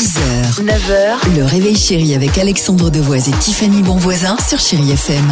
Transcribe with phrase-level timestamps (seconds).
[0.00, 5.22] 6h, 9h, le réveil chéri avec Alexandre Devoise et Tiffany Bonvoisin sur Chéri FM.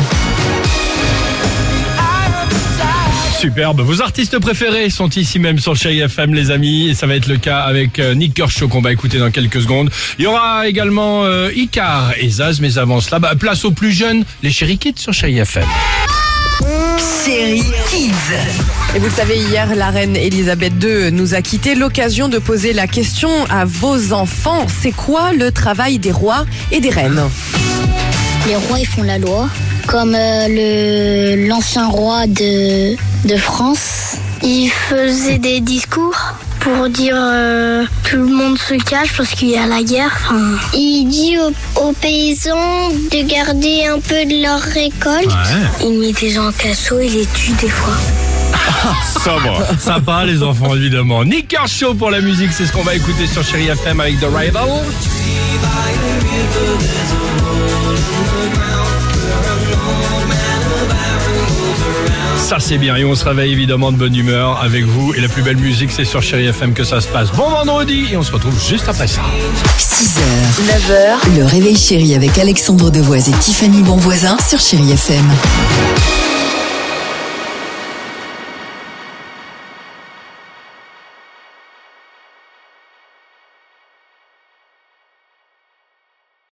[3.41, 3.81] Superbe.
[3.81, 6.91] Vos artistes préférés sont ici même sur Chéri FM, les amis.
[6.91, 9.63] Et ça va être le cas avec euh, Nick Kershaw qu'on va écouter dans quelques
[9.63, 9.89] secondes.
[10.19, 13.93] Il y aura également euh, Icar et Zaz, mais avant cela, bah, place aux plus
[13.93, 15.65] jeunes, les Chéri Kids sur Chéri FM.
[17.25, 18.78] Chéri Kids.
[18.95, 21.75] Et vous le savez, hier, la reine Elisabeth II nous a quitté.
[21.75, 24.67] L'occasion de poser la question à vos enfants.
[24.81, 27.23] C'est quoi le travail des rois et des reines
[28.47, 29.49] Les rois, ils font la loi.
[29.87, 32.97] Comme euh, le l'ancien roi de,
[33.29, 34.17] de France.
[34.43, 36.17] Il faisait des discours
[36.61, 40.17] pour dire euh, tout le monde se cache parce qu'il y a la guerre.
[40.25, 45.37] Enfin, il dit aux, aux paysans de garder un peu de leur récolte.
[45.83, 47.95] Il met des gens en casseau et les tue des fois.
[49.25, 49.63] Sobre.
[49.79, 51.25] Sympa, les enfants, évidemment.
[51.25, 54.27] Nick Kershaw pour la musique, c'est ce qu'on va écouter sur Chéri FM avec The
[54.35, 54.69] Rival.
[62.37, 65.29] Ça c'est bien et on se réveille évidemment de bonne humeur avec vous et la
[65.29, 67.31] plus belle musique c'est sur Chéri FM que ça se passe.
[67.33, 69.21] Bon vendredi et on se retrouve juste après ça.
[69.79, 70.21] 6h,
[70.67, 75.27] 9h, le réveil chéri avec Alexandre Devoise et Tiffany Bonvoisin sur Chéri FM.